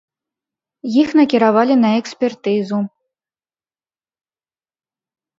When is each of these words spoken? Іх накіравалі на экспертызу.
Іх 1.01 1.09
накіравалі 1.19 1.75
на 1.83 1.89
экспертызу. 1.99 2.79